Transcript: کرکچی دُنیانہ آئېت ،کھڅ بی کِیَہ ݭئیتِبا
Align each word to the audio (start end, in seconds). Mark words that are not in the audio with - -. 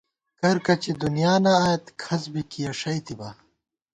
کرکچی 0.39 0.91
دُنیانہ 0.99 1.53
آئېت 1.65 1.85
،کھڅ 2.01 2.23
بی 2.31 2.41
کِیَہ 2.51 2.71
ݭئیتِبا 2.79 3.29